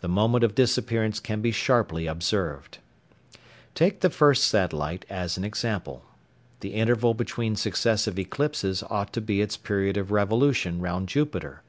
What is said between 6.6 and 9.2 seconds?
The interval between successive eclipses ought